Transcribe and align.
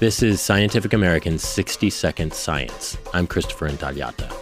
This 0.00 0.22
is 0.22 0.40
Scientific 0.40 0.94
American's 0.94 1.46
60 1.46 1.90
Second 1.90 2.32
Science. 2.32 2.96
I'm 3.12 3.26
Christopher 3.26 3.68
Intagliata. 3.68 4.32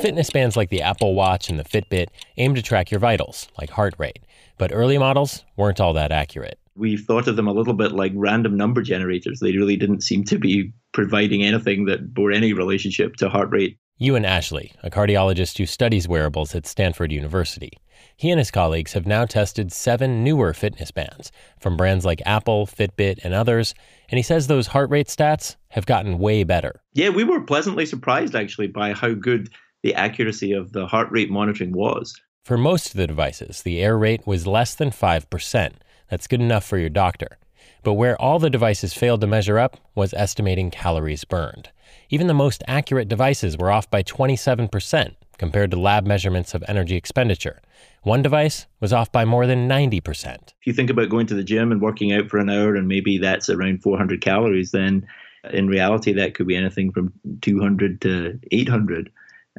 Fitness 0.00 0.30
bands 0.30 0.56
like 0.56 0.70
the 0.70 0.80
Apple 0.80 1.16
Watch 1.16 1.50
and 1.50 1.58
the 1.58 1.64
Fitbit 1.64 2.06
aim 2.36 2.54
to 2.54 2.62
track 2.62 2.88
your 2.92 3.00
vitals, 3.00 3.48
like 3.58 3.70
heart 3.70 3.94
rate. 3.98 4.20
But 4.58 4.70
early 4.72 4.96
models 4.96 5.44
weren't 5.56 5.80
all 5.80 5.92
that 5.94 6.12
accurate. 6.12 6.56
We 6.76 6.96
thought 6.96 7.26
of 7.26 7.34
them 7.34 7.48
a 7.48 7.52
little 7.52 7.74
bit 7.74 7.90
like 7.90 8.12
random 8.14 8.56
number 8.56 8.80
generators. 8.80 9.40
They 9.40 9.56
really 9.56 9.74
didn't 9.74 10.02
seem 10.02 10.22
to 10.26 10.38
be 10.38 10.72
providing 10.92 11.42
anything 11.42 11.86
that 11.86 12.14
bore 12.14 12.30
any 12.30 12.52
relationship 12.52 13.16
to 13.16 13.28
heart 13.28 13.50
rate. 13.50 13.76
Euan 14.00 14.24
Ashley, 14.24 14.72
a 14.82 14.88
cardiologist 14.88 15.58
who 15.58 15.66
studies 15.66 16.08
wearables 16.08 16.54
at 16.54 16.66
Stanford 16.66 17.12
University. 17.12 17.72
He 18.16 18.30
and 18.30 18.38
his 18.38 18.50
colleagues 18.50 18.94
have 18.94 19.06
now 19.06 19.26
tested 19.26 19.70
seven 19.72 20.24
newer 20.24 20.54
fitness 20.54 20.90
bands 20.90 21.30
from 21.58 21.76
brands 21.76 22.06
like 22.06 22.22
Apple, 22.24 22.66
Fitbit, 22.66 23.18
and 23.22 23.34
others, 23.34 23.74
and 24.08 24.18
he 24.18 24.22
says 24.22 24.46
those 24.46 24.68
heart 24.68 24.88
rate 24.88 25.08
stats 25.08 25.56
have 25.68 25.84
gotten 25.84 26.18
way 26.18 26.44
better. 26.44 26.80
Yeah, 26.94 27.10
we 27.10 27.24
were 27.24 27.42
pleasantly 27.42 27.84
surprised 27.84 28.34
actually 28.34 28.68
by 28.68 28.94
how 28.94 29.12
good 29.12 29.50
the 29.82 29.94
accuracy 29.94 30.52
of 30.52 30.72
the 30.72 30.86
heart 30.86 31.08
rate 31.10 31.30
monitoring 31.30 31.72
was. 31.72 32.18
For 32.42 32.56
most 32.56 32.86
of 32.86 32.96
the 32.96 33.06
devices, 33.06 33.60
the 33.62 33.82
error 33.82 33.98
rate 33.98 34.26
was 34.26 34.46
less 34.46 34.74
than 34.74 34.90
5%. 34.90 35.72
That's 36.08 36.26
good 36.26 36.40
enough 36.40 36.64
for 36.64 36.78
your 36.78 36.88
doctor. 36.88 37.36
But 37.82 37.94
where 37.94 38.20
all 38.20 38.38
the 38.38 38.48
devices 38.48 38.94
failed 38.94 39.20
to 39.20 39.26
measure 39.26 39.58
up 39.58 39.76
was 39.94 40.14
estimating 40.14 40.70
calories 40.70 41.24
burned. 41.24 41.70
Even 42.08 42.26
the 42.26 42.34
most 42.34 42.62
accurate 42.66 43.08
devices 43.08 43.56
were 43.56 43.70
off 43.70 43.90
by 43.90 44.02
27% 44.02 45.14
compared 45.38 45.70
to 45.70 45.80
lab 45.80 46.06
measurements 46.06 46.54
of 46.54 46.62
energy 46.68 46.96
expenditure. 46.96 47.60
One 48.02 48.22
device 48.22 48.66
was 48.80 48.92
off 48.92 49.10
by 49.10 49.24
more 49.24 49.46
than 49.46 49.68
90%. 49.68 50.34
If 50.60 50.66
you 50.66 50.72
think 50.72 50.90
about 50.90 51.08
going 51.08 51.26
to 51.28 51.34
the 51.34 51.44
gym 51.44 51.72
and 51.72 51.80
working 51.80 52.12
out 52.12 52.28
for 52.28 52.38
an 52.38 52.50
hour 52.50 52.74
and 52.74 52.88
maybe 52.88 53.18
that's 53.18 53.48
around 53.48 53.82
400 53.82 54.20
calories, 54.20 54.70
then 54.70 55.06
in 55.52 55.68
reality 55.68 56.12
that 56.12 56.34
could 56.34 56.46
be 56.46 56.56
anything 56.56 56.92
from 56.92 57.12
200 57.40 58.00
to 58.02 58.38
800 58.52 59.10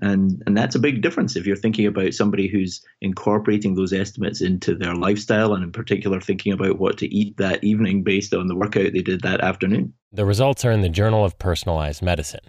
and 0.01 0.41
and 0.45 0.57
that's 0.57 0.75
a 0.75 0.79
big 0.79 1.01
difference 1.01 1.35
if 1.35 1.45
you're 1.45 1.55
thinking 1.55 1.85
about 1.85 2.13
somebody 2.13 2.47
who's 2.47 2.83
incorporating 3.01 3.75
those 3.75 3.93
estimates 3.93 4.41
into 4.41 4.75
their 4.75 4.95
lifestyle 4.95 5.53
and 5.53 5.63
in 5.63 5.71
particular 5.71 6.19
thinking 6.19 6.51
about 6.51 6.79
what 6.79 6.97
to 6.97 7.13
eat 7.13 7.37
that 7.37 7.63
evening 7.63 8.03
based 8.03 8.33
on 8.33 8.47
the 8.47 8.55
workout 8.55 8.93
they 8.93 9.01
did 9.01 9.21
that 9.21 9.41
afternoon. 9.41 9.93
The 10.11 10.25
results 10.25 10.65
are 10.65 10.71
in 10.71 10.81
the 10.81 10.89
journal 10.89 11.23
of 11.23 11.39
personalized 11.39 12.01
medicine. 12.01 12.41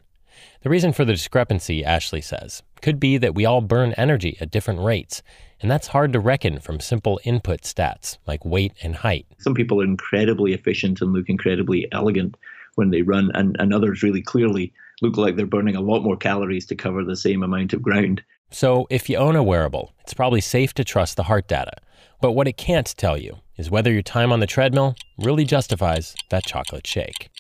The 0.63 0.71
reason 0.71 0.93
for 0.93 1.05
the 1.05 1.13
discrepancy 1.13 1.85
ashley 1.85 2.21
says 2.21 2.63
could 2.81 2.99
be 2.99 3.19
that 3.19 3.35
we 3.35 3.45
all 3.45 3.61
burn 3.61 3.93
energy 3.95 4.37
at 4.41 4.51
different 4.51 4.81
rates 4.81 5.23
and 5.61 5.71
that's 5.71 5.89
hard 5.89 6.13
to 6.13 6.21
reckon 6.21 6.59
from 6.59 6.81
simple 6.81 7.21
input 7.23 7.63
stats 7.63 8.19
like 8.27 8.45
weight 8.45 8.73
and 8.83 8.97
height. 8.97 9.27
Some 9.39 9.55
people 9.55 9.81
are 9.81 9.85
incredibly 9.85 10.53
efficient 10.53 11.01
and 11.01 11.13
look 11.13 11.29
incredibly 11.29 11.87
elegant 11.93 12.37
when 12.75 12.91
they 12.91 13.03
run 13.03 13.31
and, 13.35 13.57
and 13.59 13.73
others 13.73 14.03
really 14.03 14.23
clearly 14.23 14.73
look 15.03 15.17
like 15.17 15.37
they're 15.37 15.47
burning 15.47 15.77
a 15.77 15.81
lot 15.81 16.03
more 16.03 16.17
calories 16.17 16.65
to 16.67 16.75
cover 16.75 17.05
the 17.05 17.17
same 17.17 17.43
amount 17.43 17.73
of 17.73 17.83
ground. 17.83 18.23
So, 18.51 18.87
if 18.91 19.09
you 19.09 19.17
own 19.17 19.37
a 19.37 19.43
wearable, 19.43 19.93
it's 20.01 20.15
probably 20.15 20.41
safe 20.41 20.75
to 20.75 20.85
trust 20.85 21.17
the 21.17 21.25
heart 21.25 21.49
data. 21.49 21.73
But 22.21 22.33
what 22.33 22.47
it 22.47 22.57
can't 22.57 22.87
tell 22.97 23.19
you 23.19 23.39
is 23.57 23.71
whether 23.71 23.93
your 23.93 24.03
time 24.03 24.31
on 24.31 24.41
the 24.41 24.47
treadmill 24.47 24.95
really 25.19 25.45
justifies 25.45 26.15
that 26.31 26.45
chocolate 26.45 26.87
shake. 26.87 27.31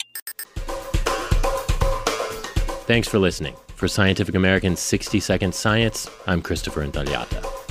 Thanks 2.87 3.09
for 3.09 3.19
listening. 3.19 3.55
For 3.77 3.89
Scientific 3.89 4.35
American's 4.35 4.81
60 4.81 5.21
Second 5.21 5.55
Science, 5.55 6.11
I'm 6.27 6.43
Christopher 6.43 6.85
Intagliata. 6.85 7.62